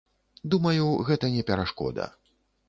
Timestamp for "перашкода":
1.51-2.09